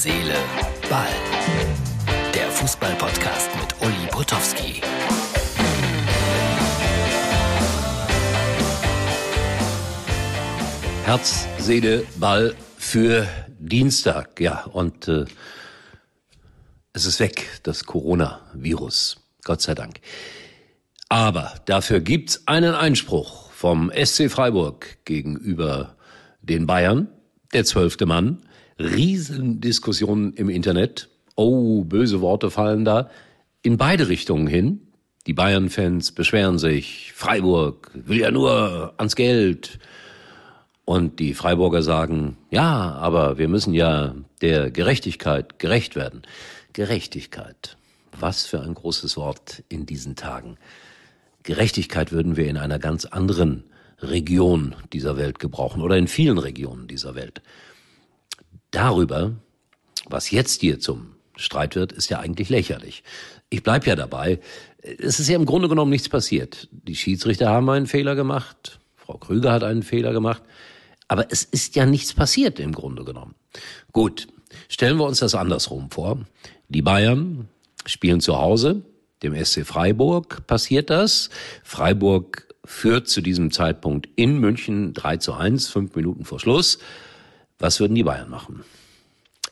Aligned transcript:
Seele, 0.00 0.36
Ball. 0.88 1.08
Der 2.32 2.48
Fußball-Podcast 2.52 3.50
mit 3.56 3.74
Uli 3.82 4.06
Potowski. 4.12 4.80
Herz, 11.04 11.48
Seele, 11.58 12.06
Ball 12.14 12.54
für 12.76 13.26
Dienstag. 13.58 14.40
Ja, 14.40 14.66
und 14.66 15.08
äh, 15.08 15.24
es 16.92 17.04
ist 17.04 17.18
weg, 17.18 17.48
das 17.64 17.82
Coronavirus. 17.82 19.16
Gott 19.42 19.62
sei 19.62 19.74
Dank. 19.74 19.98
Aber 21.08 21.54
dafür 21.64 21.98
gibt's 21.98 22.46
einen 22.46 22.76
Einspruch 22.76 23.50
vom 23.50 23.90
SC 23.90 24.30
Freiburg 24.30 25.04
gegenüber 25.04 25.96
den 26.40 26.68
Bayern. 26.68 27.08
Der 27.52 27.64
zwölfte 27.64 28.06
Mann. 28.06 28.44
Riesendiskussionen 28.78 30.32
im 30.34 30.48
Internet. 30.48 31.08
Oh, 31.34 31.84
böse 31.84 32.20
Worte 32.20 32.50
fallen 32.50 32.84
da. 32.84 33.10
In 33.62 33.76
beide 33.76 34.08
Richtungen 34.08 34.46
hin. 34.46 34.80
Die 35.26 35.34
Bayern-Fans 35.34 36.12
beschweren 36.12 36.58
sich. 36.58 37.12
Freiburg 37.14 37.90
will 37.94 38.18
ja 38.18 38.30
nur 38.30 38.94
ans 38.96 39.16
Geld. 39.16 39.78
Und 40.84 41.18
die 41.18 41.34
Freiburger 41.34 41.82
sagen, 41.82 42.38
ja, 42.50 42.92
aber 42.92 43.36
wir 43.36 43.48
müssen 43.48 43.74
ja 43.74 44.14
der 44.40 44.70
Gerechtigkeit 44.70 45.58
gerecht 45.58 45.96
werden. 45.96 46.22
Gerechtigkeit. 46.72 47.76
Was 48.18 48.46
für 48.46 48.62
ein 48.62 48.74
großes 48.74 49.16
Wort 49.16 49.62
in 49.68 49.84
diesen 49.84 50.16
Tagen. 50.16 50.56
Gerechtigkeit 51.42 52.10
würden 52.10 52.36
wir 52.36 52.48
in 52.48 52.56
einer 52.56 52.78
ganz 52.78 53.04
anderen 53.04 53.64
Region 54.00 54.74
dieser 54.92 55.16
Welt 55.16 55.38
gebrauchen 55.38 55.82
oder 55.82 55.96
in 55.96 56.08
vielen 56.08 56.38
Regionen 56.38 56.88
dieser 56.88 57.14
Welt. 57.14 57.42
Darüber, 58.70 59.32
was 60.08 60.30
jetzt 60.30 60.60
hier 60.60 60.80
zum 60.80 61.14
Streit 61.36 61.76
wird, 61.76 61.92
ist 61.92 62.10
ja 62.10 62.20
eigentlich 62.20 62.48
lächerlich. 62.48 63.02
Ich 63.50 63.62
bleib 63.62 63.86
ja 63.86 63.96
dabei. 63.96 64.40
Es 64.82 65.20
ist 65.20 65.28
ja 65.28 65.36
im 65.36 65.46
Grunde 65.46 65.68
genommen 65.68 65.90
nichts 65.90 66.08
passiert. 66.08 66.68
Die 66.70 66.96
Schiedsrichter 66.96 67.48
haben 67.48 67.68
einen 67.70 67.86
Fehler 67.86 68.14
gemacht. 68.14 68.80
Frau 68.96 69.18
Krüger 69.18 69.52
hat 69.52 69.62
einen 69.62 69.82
Fehler 69.82 70.12
gemacht. 70.12 70.42
Aber 71.06 71.26
es 71.30 71.42
ist 71.44 71.76
ja 71.76 71.86
nichts 71.86 72.12
passiert 72.12 72.60
im 72.60 72.72
Grunde 72.72 73.04
genommen. 73.04 73.34
Gut, 73.92 74.28
stellen 74.68 74.98
wir 74.98 75.06
uns 75.06 75.20
das 75.20 75.34
andersrum 75.34 75.90
vor. 75.90 76.20
Die 76.68 76.82
Bayern 76.82 77.48
spielen 77.86 78.20
zu 78.20 78.38
Hause, 78.38 78.82
dem 79.22 79.34
SC 79.34 79.64
Freiburg 79.64 80.46
passiert 80.46 80.90
das. 80.90 81.30
Freiburg 81.64 82.54
führt 82.64 83.08
zu 83.08 83.22
diesem 83.22 83.50
Zeitpunkt 83.50 84.08
in 84.16 84.38
München 84.38 84.92
3 84.92 85.16
zu 85.16 85.32
1, 85.32 85.68
fünf 85.68 85.94
Minuten 85.94 86.26
vor 86.26 86.38
Schluss. 86.38 86.78
Was 87.58 87.80
würden 87.80 87.94
die 87.94 88.04
Bayern 88.04 88.30
machen? 88.30 88.64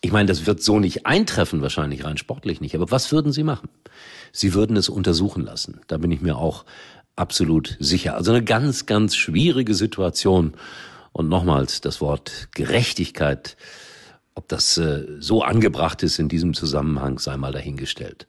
Ich 0.00 0.12
meine, 0.12 0.26
das 0.26 0.46
wird 0.46 0.62
so 0.62 0.78
nicht 0.78 1.06
eintreffen, 1.06 1.62
wahrscheinlich 1.62 2.04
rein 2.04 2.16
sportlich 2.16 2.60
nicht. 2.60 2.74
Aber 2.74 2.90
was 2.90 3.10
würden 3.10 3.32
sie 3.32 3.42
machen? 3.42 3.68
Sie 4.32 4.54
würden 4.54 4.76
es 4.76 4.88
untersuchen 4.88 5.42
lassen. 5.42 5.80
Da 5.88 5.98
bin 5.98 6.12
ich 6.12 6.20
mir 6.20 6.36
auch 6.36 6.64
absolut 7.16 7.76
sicher. 7.80 8.14
Also 8.14 8.30
eine 8.32 8.44
ganz, 8.44 8.86
ganz 8.86 9.16
schwierige 9.16 9.74
Situation. 9.74 10.54
Und 11.12 11.28
nochmals 11.28 11.80
das 11.80 12.00
Wort 12.00 12.48
Gerechtigkeit, 12.52 13.56
ob 14.34 14.48
das 14.48 14.76
äh, 14.76 15.06
so 15.18 15.42
angebracht 15.42 16.02
ist 16.02 16.18
in 16.18 16.28
diesem 16.28 16.52
Zusammenhang, 16.52 17.18
sei 17.18 17.38
mal 17.38 17.52
dahingestellt. 17.52 18.26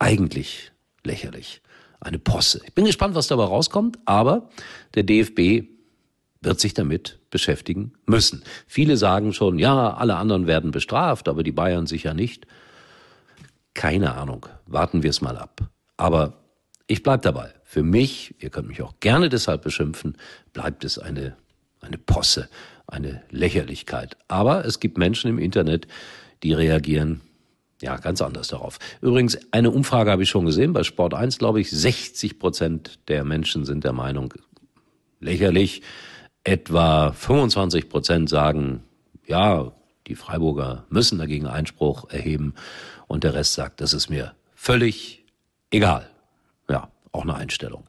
Eigentlich 0.00 0.72
lächerlich. 1.04 1.62
Eine 2.00 2.18
Posse. 2.18 2.60
Ich 2.66 2.74
bin 2.74 2.84
gespannt, 2.84 3.14
was 3.14 3.28
dabei 3.28 3.44
rauskommt, 3.44 3.98
aber 4.04 4.50
der 4.94 5.04
DFB 5.04 5.68
wird 6.42 6.60
sich 6.60 6.74
damit 6.74 7.18
beschäftigen 7.34 7.92
müssen. 8.06 8.42
Viele 8.66 8.96
sagen 8.96 9.34
schon, 9.34 9.58
ja, 9.58 9.92
alle 9.92 10.16
anderen 10.16 10.46
werden 10.46 10.70
bestraft, 10.70 11.28
aber 11.28 11.42
die 11.42 11.52
Bayern 11.52 11.86
sicher 11.86 12.14
nicht. 12.14 12.46
Keine 13.74 14.14
Ahnung. 14.14 14.46
Warten 14.66 15.02
wir 15.02 15.10
es 15.10 15.20
mal 15.20 15.36
ab. 15.36 15.60
Aber 15.98 16.44
ich 16.86 17.02
bleib 17.02 17.22
dabei. 17.22 17.52
Für 17.64 17.82
mich, 17.82 18.34
ihr 18.38 18.48
könnt 18.48 18.68
mich 18.68 18.80
auch 18.80 18.94
gerne 19.00 19.28
deshalb 19.28 19.62
beschimpfen, 19.62 20.16
bleibt 20.52 20.84
es 20.84 20.98
eine 20.98 21.36
eine 21.84 21.98
Posse, 21.98 22.48
eine 22.86 23.22
Lächerlichkeit. 23.30 24.16
Aber 24.28 24.64
es 24.64 24.80
gibt 24.80 24.98
Menschen 24.98 25.30
im 25.30 25.38
Internet, 25.38 25.86
die 26.42 26.52
reagieren 26.52 27.20
ja, 27.82 27.96
ganz 27.96 28.22
anders 28.22 28.48
darauf. 28.48 28.78
Übrigens, 29.02 29.38
eine 29.52 29.70
Umfrage 29.70 30.10
habe 30.10 30.22
ich 30.22 30.30
schon 30.30 30.46
gesehen, 30.46 30.72
bei 30.72 30.84
Sport 30.84 31.12
1 31.12 31.38
glaube 31.38 31.60
ich, 31.60 31.70
60 31.70 32.38
Prozent 32.38 32.98
der 33.08 33.24
Menschen 33.24 33.64
sind 33.64 33.84
der 33.84 33.92
Meinung, 33.92 34.32
lächerlich. 35.20 35.82
Etwa 36.44 37.12
25 37.12 37.88
Prozent 37.88 38.28
sagen, 38.28 38.82
ja, 39.26 39.72
die 40.06 40.14
Freiburger 40.14 40.84
müssen 40.90 41.18
dagegen 41.18 41.46
Einspruch 41.46 42.10
erheben. 42.10 42.54
Und 43.06 43.24
der 43.24 43.34
Rest 43.34 43.54
sagt, 43.54 43.80
das 43.80 43.94
ist 43.94 44.10
mir 44.10 44.34
völlig 44.54 45.24
egal. 45.70 46.08
Ja, 46.68 46.88
auch 47.12 47.22
eine 47.22 47.34
Einstellung. 47.34 47.84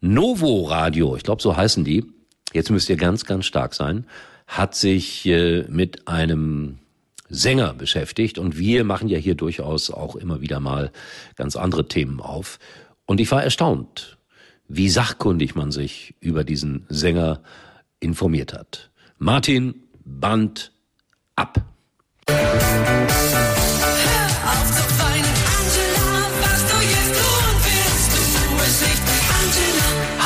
Novo 0.00 0.64
Radio, 0.64 1.16
ich 1.16 1.22
glaube, 1.22 1.42
so 1.42 1.56
heißen 1.56 1.84
die, 1.84 2.04
jetzt 2.52 2.70
müsst 2.70 2.88
ihr 2.88 2.96
ganz, 2.96 3.24
ganz 3.24 3.46
stark 3.46 3.74
sein, 3.74 4.06
hat 4.46 4.74
sich 4.74 5.24
äh, 5.26 5.64
mit 5.68 6.06
einem 6.06 6.78
Sänger 7.28 7.72
beschäftigt 7.74 8.38
und 8.38 8.58
wir 8.58 8.84
machen 8.84 9.08
ja 9.08 9.18
hier 9.18 9.34
durchaus 9.34 9.90
auch 9.90 10.14
immer 10.14 10.40
wieder 10.40 10.60
mal 10.60 10.92
ganz 11.36 11.56
andere 11.56 11.88
Themen 11.88 12.20
auf. 12.20 12.58
Und 13.06 13.20
ich 13.20 13.30
war 13.30 13.42
erstaunt, 13.42 14.18
wie 14.68 14.88
sachkundig 14.88 15.54
man 15.54 15.72
sich 15.72 16.14
über 16.20 16.44
diesen 16.44 16.86
Sänger 16.88 17.40
informiert 18.00 18.52
hat. 18.52 18.90
Martin 19.18 19.74
Band 20.04 20.72
ab. 21.36 21.62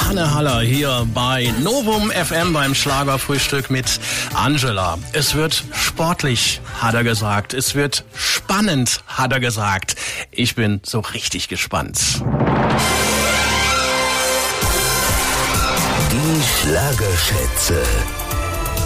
Anne 0.09 0.35
Haller 0.35 0.61
hier 0.63 1.07
bei 1.15 1.53
Novum 1.63 2.11
FM 2.11 2.53
beim 2.53 2.75
Schlagerfrühstück 2.75 3.71
mit 3.71 4.01
Angela. 4.35 4.99
Es 5.13 5.35
wird 5.35 5.63
sportlich, 5.73 6.61
hat 6.81 6.95
er 6.95 7.05
gesagt. 7.05 7.55
Es 7.55 7.75
wird 7.75 8.05
spannend, 8.15 9.01
hat 9.07 9.33
er 9.33 9.41
gesagt. 9.41 9.97
Ich 10.31 10.55
bin 10.55 10.81
so 10.83 11.01
richtig 11.01 11.49
gespannt. 11.49 12.23
Schlagerschätze 16.69 17.83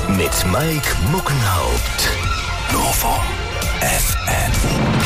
mit 0.06 0.30
Mike 0.52 0.88
Muckenhaupt. 1.10 2.10
Novum 2.70 3.24
FM. 3.80 5.01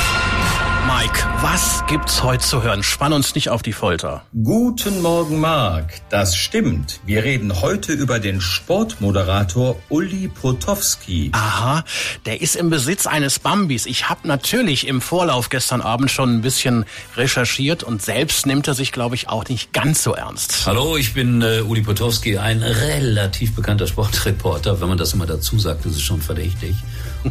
Mike, 0.98 1.26
was 1.42 1.84
gibt's 1.88 2.22
heute 2.22 2.42
zu 2.42 2.62
hören? 2.62 2.82
Spann 2.82 3.12
uns 3.12 3.34
nicht 3.34 3.50
auf 3.50 3.62
die 3.62 3.74
Folter. 3.74 4.24
Guten 4.42 5.02
Morgen, 5.02 5.40
Marc. 5.40 6.00
Das 6.08 6.34
stimmt. 6.34 7.00
Wir 7.04 7.22
reden 7.22 7.60
heute 7.60 7.92
über 7.92 8.18
den 8.18 8.40
Sportmoderator 8.40 9.76
Uli 9.90 10.28
Potowski. 10.28 11.32
Aha, 11.34 11.84
der 12.24 12.40
ist 12.40 12.56
im 12.56 12.70
Besitz 12.70 13.06
eines 13.06 13.38
Bambis. 13.38 13.84
Ich 13.84 14.08
habe 14.08 14.26
natürlich 14.26 14.86
im 14.86 15.02
Vorlauf 15.02 15.50
gestern 15.50 15.82
Abend 15.82 16.10
schon 16.10 16.38
ein 16.38 16.40
bisschen 16.40 16.86
recherchiert 17.14 17.82
und 17.82 18.00
selbst 18.00 18.46
nimmt 18.46 18.66
er 18.66 18.72
sich, 18.72 18.90
glaube 18.90 19.16
ich, 19.16 19.28
auch 19.28 19.46
nicht 19.48 19.74
ganz 19.74 20.02
so 20.02 20.14
ernst. 20.14 20.64
Hallo, 20.64 20.96
ich 20.96 21.12
bin 21.12 21.42
äh, 21.42 21.60
Uli 21.60 21.82
Potowski, 21.82 22.38
ein 22.38 22.62
relativ 22.62 23.54
bekannter 23.54 23.86
Sportreporter. 23.86 24.80
Wenn 24.80 24.88
man 24.88 24.96
das 24.96 25.12
immer 25.12 25.26
dazu 25.26 25.58
sagt, 25.58 25.84
ist 25.84 25.96
es 25.96 26.02
schon 26.02 26.22
verdächtig. 26.22 26.74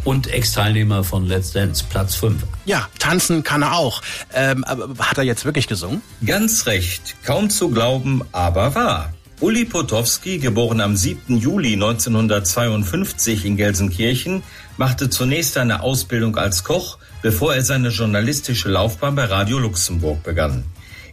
Und 0.04 0.28
Ex-Teilnehmer 0.28 1.02
von 1.02 1.26
Let's 1.26 1.52
Dance, 1.52 1.84
Platz 1.88 2.14
5. 2.14 2.42
Ja, 2.66 2.88
tanzen 2.98 3.42
kann 3.42 3.55
er 3.62 3.76
auch. 3.76 4.02
Ähm, 4.34 4.64
hat 4.98 5.18
er 5.18 5.24
jetzt 5.24 5.44
wirklich 5.44 5.66
gesungen? 5.68 6.02
Ganz 6.24 6.66
recht. 6.66 7.16
Kaum 7.24 7.50
zu 7.50 7.70
glauben, 7.70 8.22
aber 8.32 8.74
wahr. 8.74 9.12
Uli 9.40 9.66
Potowski, 9.66 10.38
geboren 10.38 10.80
am 10.80 10.96
7. 10.96 11.36
Juli 11.36 11.74
1952 11.74 13.44
in 13.44 13.58
Gelsenkirchen, 13.58 14.42
machte 14.78 15.10
zunächst 15.10 15.58
eine 15.58 15.82
Ausbildung 15.82 16.36
als 16.36 16.64
Koch, 16.64 16.96
bevor 17.20 17.54
er 17.54 17.62
seine 17.62 17.90
journalistische 17.90 18.70
Laufbahn 18.70 19.14
bei 19.14 19.24
Radio 19.24 19.58
Luxemburg 19.58 20.22
begann. 20.22 20.64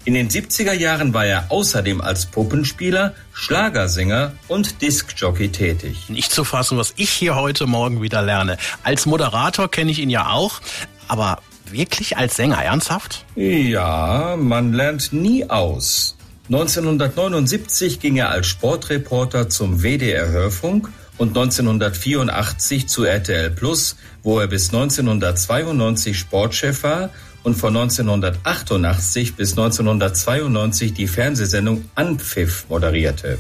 In 0.05 0.13
den 0.15 0.29
70er 0.29 0.73
Jahren 0.73 1.13
war 1.13 1.25
er 1.25 1.45
außerdem 1.49 2.01
als 2.01 2.25
Puppenspieler, 2.25 3.13
Schlagersänger 3.33 4.33
und 4.49 4.81
Diskjockey 4.81 5.49
tätig. 5.49 6.09
Nicht 6.09 6.31
zu 6.31 6.43
fassen, 6.43 6.77
was 6.77 6.93
ich 6.97 7.09
hier 7.09 7.35
heute 7.35 7.67
Morgen 7.67 8.01
wieder 8.01 8.21
lerne. 8.21 8.57
Als 8.83 9.05
Moderator 9.05 9.71
kenne 9.71 9.91
ich 9.91 9.99
ihn 9.99 10.09
ja 10.09 10.29
auch, 10.29 10.59
aber 11.07 11.39
wirklich 11.73 12.17
als 12.17 12.35
Sänger 12.35 12.63
ernsthaft? 12.63 13.25
Ja, 13.35 14.35
man 14.39 14.73
lernt 14.73 15.11
nie 15.11 15.49
aus. 15.49 16.15
1979 16.47 17.99
ging 17.99 18.17
er 18.17 18.29
als 18.29 18.47
Sportreporter 18.47 19.49
zum 19.49 19.81
WDR 19.81 20.29
Hörfunk 20.29 20.89
und 21.17 21.29
1984 21.29 22.87
zu 22.87 23.05
RTL 23.05 23.51
Plus, 23.51 23.95
wo 24.23 24.39
er 24.39 24.47
bis 24.47 24.73
1992 24.73 26.17
Sportchef 26.17 26.83
war 26.83 27.09
und 27.43 27.55
von 27.55 27.75
1988 27.75 29.35
bis 29.35 29.51
1992 29.51 30.93
die 30.93 31.07
Fernsehsendung 31.07 31.85
Anpfiff 31.95 32.65
moderierte. 32.69 33.39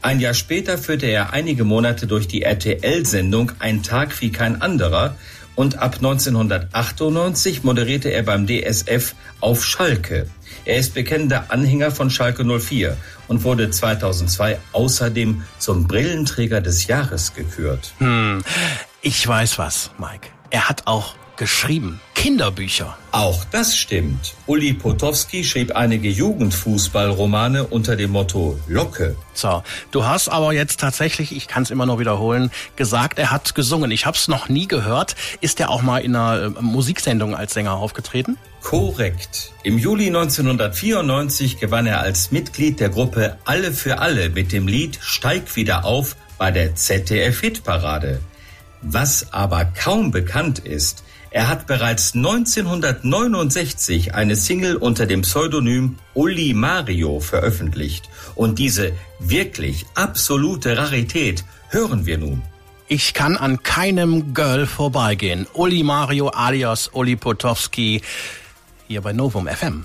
Ein 0.00 0.20
Jahr 0.20 0.34
später 0.34 0.78
führte 0.78 1.06
er 1.06 1.32
einige 1.32 1.64
Monate 1.64 2.06
durch 2.06 2.28
die 2.28 2.42
RTL-Sendung 2.42 3.52
Ein 3.58 3.82
Tag 3.82 4.20
wie 4.20 4.32
kein 4.32 4.60
anderer 4.60 5.16
und 5.54 5.78
ab 5.78 5.96
1998 5.96 7.64
moderierte 7.64 8.10
er 8.10 8.22
beim 8.22 8.46
DSF 8.46 9.14
auf 9.40 9.64
Schalke. 9.64 10.26
Er 10.64 10.76
ist 10.76 10.94
bekennender 10.94 11.46
Anhänger 11.48 11.90
von 11.90 12.10
Schalke 12.10 12.44
04 12.44 12.96
und 13.28 13.44
wurde 13.44 13.70
2002 13.70 14.58
außerdem 14.72 15.42
zum 15.58 15.86
Brillenträger 15.86 16.60
des 16.60 16.86
Jahres 16.86 17.34
gekürt. 17.34 17.92
Hm, 17.98 18.42
ich 19.00 19.26
weiß 19.26 19.58
was, 19.58 19.90
Mike. 19.98 20.28
Er 20.50 20.68
hat 20.68 20.86
auch 20.86 21.16
geschrieben. 21.36 22.00
Kinderbücher. 22.22 22.96
Auch 23.10 23.44
das 23.46 23.76
stimmt. 23.76 24.34
Uli 24.46 24.74
Potowski 24.74 25.42
schrieb 25.42 25.74
einige 25.74 26.08
Jugendfußballromane 26.08 27.64
unter 27.64 27.96
dem 27.96 28.12
Motto 28.12 28.60
Locke. 28.68 29.16
So, 29.34 29.64
du 29.90 30.04
hast 30.04 30.28
aber 30.28 30.52
jetzt 30.52 30.78
tatsächlich, 30.78 31.34
ich 31.34 31.48
kann 31.48 31.64
es 31.64 31.72
immer 31.72 31.84
noch 31.84 31.98
wiederholen, 31.98 32.52
gesagt, 32.76 33.18
er 33.18 33.32
hat 33.32 33.56
gesungen. 33.56 33.90
Ich 33.90 34.06
habe 34.06 34.16
es 34.16 34.28
noch 34.28 34.48
nie 34.48 34.68
gehört. 34.68 35.16
Ist 35.40 35.58
er 35.58 35.68
auch 35.68 35.82
mal 35.82 35.98
in 35.98 36.14
einer 36.14 36.56
äh, 36.56 36.62
Musiksendung 36.62 37.34
als 37.34 37.54
Sänger 37.54 37.74
aufgetreten? 37.74 38.38
Korrekt. 38.62 39.50
Im 39.64 39.76
Juli 39.76 40.06
1994 40.06 41.58
gewann 41.58 41.86
er 41.86 42.02
als 42.02 42.30
Mitglied 42.30 42.78
der 42.78 42.90
Gruppe 42.90 43.36
Alle 43.44 43.72
für 43.72 43.98
Alle 43.98 44.30
mit 44.30 44.52
dem 44.52 44.68
Lied 44.68 44.96
Steig 45.02 45.56
wieder 45.56 45.84
auf 45.84 46.14
bei 46.38 46.52
der 46.52 46.76
ZDF-Hitparade. 46.76 48.20
Was 48.80 49.32
aber 49.32 49.64
kaum 49.64 50.12
bekannt 50.12 50.60
ist, 50.60 51.02
er 51.32 51.48
hat 51.48 51.66
bereits 51.66 52.14
1969 52.14 54.14
eine 54.14 54.36
Single 54.36 54.76
unter 54.76 55.06
dem 55.06 55.22
Pseudonym 55.22 55.96
Uli 56.12 56.52
Mario 56.52 57.20
veröffentlicht. 57.20 58.10
Und 58.34 58.58
diese 58.58 58.92
wirklich 59.18 59.86
absolute 59.94 60.76
Rarität 60.76 61.44
hören 61.70 62.04
wir 62.04 62.18
nun. 62.18 62.42
Ich 62.86 63.14
kann 63.14 63.38
an 63.38 63.62
keinem 63.62 64.34
Girl 64.34 64.66
vorbeigehen. 64.66 65.46
Uli 65.54 65.82
Mario 65.82 66.28
alias 66.28 66.90
Uli 66.92 67.16
Potowski 67.16 68.02
hier 68.86 69.00
bei 69.00 69.14
Novum 69.14 69.48
FM. 69.48 69.84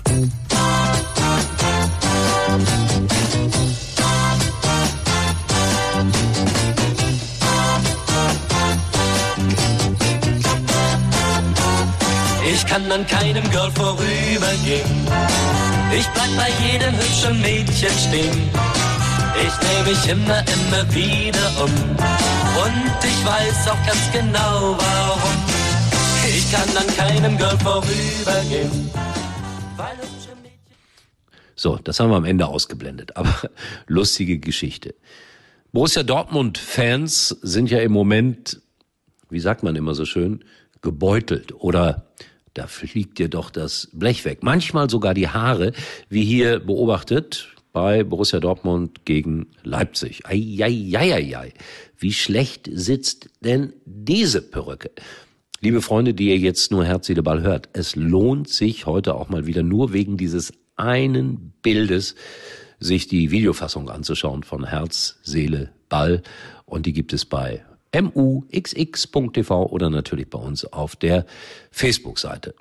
Kann 12.78 12.92
an 12.92 13.06
keinem 13.06 13.50
Girl 13.50 13.70
vorübergehen. 13.72 15.08
Ich 15.96 16.06
bleib 16.08 16.30
bei 16.36 16.50
jedem 16.64 16.94
hübschen 16.94 17.40
Mädchen 17.40 17.90
stehen. 17.90 18.50
Ich 19.44 19.52
dreh 19.54 19.90
mich 19.90 20.08
immer, 20.08 20.40
immer 20.40 20.94
wieder 20.94 21.62
um. 21.62 21.70
Und 21.70 22.98
ich 23.02 23.24
weiß 23.26 23.68
auch 23.68 23.86
ganz 23.86 24.12
genau 24.12 24.76
warum. 24.78 25.44
Ich 26.28 26.52
kann 26.52 26.68
an 26.76 26.86
keinem 26.96 27.38
Girl 27.38 27.58
vorübergehen. 27.58 28.90
So, 31.56 31.76
das 31.82 31.98
haben 31.98 32.10
wir 32.10 32.16
am 32.16 32.24
Ende 32.24 32.46
ausgeblendet, 32.46 33.16
aber 33.16 33.50
lustige 33.88 34.38
Geschichte. 34.38 34.94
Borussia 35.72 36.04
Dortmund-Fans 36.04 37.28
sind 37.42 37.70
ja 37.70 37.80
im 37.80 37.90
Moment, 37.90 38.60
wie 39.30 39.40
sagt 39.40 39.64
man 39.64 39.74
immer 39.74 39.94
so 39.94 40.04
schön, 40.04 40.44
gebeutelt 40.80 41.52
oder 41.52 42.08
da 42.54 42.66
fliegt 42.66 43.18
dir 43.18 43.28
doch 43.28 43.50
das 43.50 43.88
Blech 43.92 44.24
weg. 44.24 44.42
Manchmal 44.42 44.90
sogar 44.90 45.14
die 45.14 45.28
Haare, 45.28 45.72
wie 46.08 46.24
hier 46.24 46.60
beobachtet 46.60 47.54
bei 47.72 48.02
Borussia 48.02 48.40
Dortmund 48.40 49.04
gegen 49.04 49.48
Leipzig. 49.62 50.26
Eieieiei. 50.26 51.52
Wie 51.96 52.12
schlecht 52.12 52.68
sitzt 52.72 53.30
denn 53.40 53.72
diese 53.84 54.42
Perücke? 54.42 54.90
Liebe 55.60 55.82
Freunde, 55.82 56.14
die 56.14 56.28
ihr 56.28 56.38
jetzt 56.38 56.70
nur 56.70 56.84
Herz, 56.84 57.06
Seele, 57.08 57.22
Ball 57.22 57.42
hört, 57.42 57.68
es 57.72 57.96
lohnt 57.96 58.48
sich 58.48 58.86
heute 58.86 59.14
auch 59.14 59.28
mal 59.28 59.46
wieder 59.46 59.62
nur 59.62 59.92
wegen 59.92 60.16
dieses 60.16 60.52
einen 60.76 61.52
Bildes 61.62 62.14
sich 62.80 63.08
die 63.08 63.30
Videofassung 63.32 63.90
anzuschauen 63.90 64.44
von 64.44 64.64
Herz, 64.64 65.18
Seele, 65.22 65.72
Ball. 65.88 66.22
Und 66.64 66.86
die 66.86 66.92
gibt 66.92 67.12
es 67.12 67.24
bei 67.24 67.64
muxx.tv 67.94 69.66
oder 69.66 69.90
natürlich 69.90 70.28
bei 70.30 70.38
uns 70.38 70.64
auf 70.64 70.96
der 70.96 71.26
Facebook-Seite. 71.70 72.54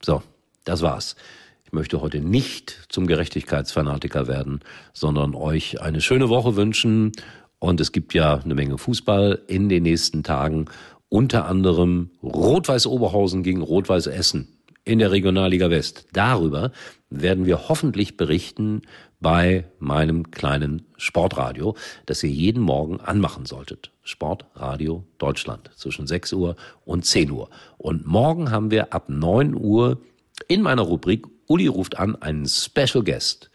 So, 0.00 0.22
das 0.64 0.82
war's. 0.82 1.16
Ich 1.64 1.72
möchte 1.72 2.00
heute 2.00 2.20
nicht 2.20 2.86
zum 2.88 3.06
Gerechtigkeitsfanatiker 3.06 4.28
werden, 4.28 4.60
sondern 4.92 5.34
euch 5.34 5.80
eine 5.80 6.00
schöne 6.00 6.28
Woche 6.28 6.56
wünschen. 6.56 7.12
Und 7.58 7.80
es 7.80 7.92
gibt 7.92 8.14
ja 8.14 8.38
eine 8.38 8.54
Menge 8.54 8.78
Fußball 8.78 9.42
in 9.46 9.68
den 9.68 9.82
nächsten 9.82 10.22
Tagen. 10.22 10.66
Unter 11.08 11.46
anderem 11.46 12.10
Rot-Weiß 12.22 12.86
Oberhausen 12.86 13.42
gegen 13.42 13.62
Rot-Weiß 13.62 14.06
Essen 14.06 14.48
in 14.84 14.98
der 14.98 15.12
Regionalliga 15.12 15.70
West. 15.70 16.06
Darüber 16.12 16.72
werden 17.08 17.46
wir 17.46 17.68
hoffentlich 17.68 18.16
berichten 18.16 18.82
bei 19.24 19.64
meinem 19.78 20.30
kleinen 20.30 20.84
Sportradio, 20.98 21.74
das 22.04 22.22
ihr 22.22 22.30
jeden 22.30 22.62
Morgen 22.62 23.00
anmachen 23.00 23.46
solltet. 23.46 23.90
Sportradio 24.02 25.04
Deutschland 25.16 25.70
zwischen 25.76 26.06
6 26.06 26.34
Uhr 26.34 26.56
und 26.84 27.06
10 27.06 27.30
Uhr. 27.30 27.48
Und 27.78 28.06
morgen 28.06 28.50
haben 28.50 28.70
wir 28.70 28.92
ab 28.92 29.08
9 29.08 29.54
Uhr 29.54 29.98
in 30.46 30.60
meiner 30.60 30.82
Rubrik 30.82 31.26
Uli 31.46 31.66
ruft 31.66 31.98
an 31.98 32.16
einen 32.16 32.46
Special 32.46 33.02
Guest. 33.02 33.50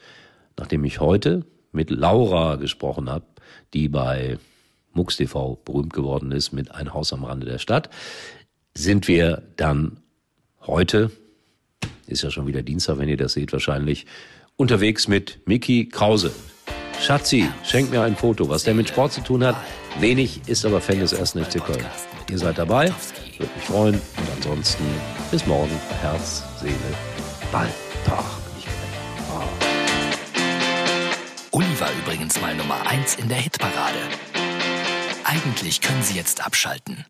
Nachdem 0.57 0.83
ich 0.85 0.99
heute 0.99 1.45
mit 1.71 1.91
Laura 1.91 2.55
gesprochen 2.55 3.07
habe, 3.07 3.25
die 3.75 3.89
bei 3.89 4.39
MUX 4.93 5.17
TV 5.17 5.59
berühmt 5.63 5.93
geworden 5.93 6.31
ist 6.31 6.51
mit 6.51 6.71
Ein 6.71 6.95
Haus 6.95 7.13
am 7.13 7.23
Rande 7.23 7.45
der 7.45 7.59
Stadt, 7.59 7.91
sind 8.73 9.07
wir 9.07 9.43
dann 9.55 9.97
heute, 10.61 11.11
ist 12.07 12.23
ja 12.23 12.31
schon 12.31 12.47
wieder 12.47 12.63
Dienstag, 12.63 12.97
wenn 12.97 13.09
ihr 13.09 13.17
das 13.17 13.33
seht 13.33 13.53
wahrscheinlich, 13.53 14.07
unterwegs 14.59 15.07
mit 15.07 15.39
Miki 15.45 15.87
Krause. 15.87 16.31
Schatzi, 17.01 17.49
schenk 17.63 17.91
mir 17.91 18.01
ein 18.01 18.17
Foto. 18.17 18.49
Was 18.49 18.63
der 18.63 18.73
mit 18.73 18.89
Sport 18.89 19.13
zu 19.13 19.21
tun 19.21 19.43
hat, 19.45 19.55
wenig, 19.99 20.41
ist 20.47 20.65
aber 20.65 20.81
Fan 20.81 20.99
des 20.99 21.13
ersten 21.13 21.43
FC 21.43 21.63
Köln. 21.63 21.85
Ihr 22.29 22.37
seid 22.37 22.57
dabei, 22.57 22.93
würde 23.37 23.53
mich 23.55 23.63
freuen. 23.63 23.95
Und 23.95 24.29
ansonsten 24.35 24.83
bis 25.31 25.45
morgen. 25.47 25.71
Herz, 26.01 26.43
Seele, 26.59 26.75
Ball. 27.51 27.69
Tag. 28.05 28.23
Oh. 29.31 29.43
Uli 31.57 31.79
war 31.79 31.89
übrigens 32.03 32.39
mal 32.41 32.53
Nummer 32.55 32.85
1 32.87 33.15
in 33.15 33.29
der 33.29 33.37
Hitparade. 33.37 33.99
Eigentlich 35.23 35.79
können 35.81 36.03
Sie 36.03 36.15
jetzt 36.15 36.45
abschalten. 36.45 37.05